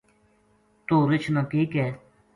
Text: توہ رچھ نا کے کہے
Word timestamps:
توہ 0.87 1.09
رچھ 1.11 1.29
نا 1.33 1.41
کے 1.51 1.61
کہے 1.71 1.91